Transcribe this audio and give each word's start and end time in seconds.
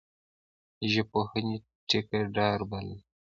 ژبپوهني 0.91 1.57
ټیکه 1.89 2.19
دار 2.35 2.59
بللی. 2.69 2.97